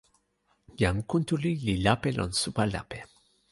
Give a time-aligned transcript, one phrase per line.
[0.79, 2.99] jan Kuntuli li lape lon supa lape.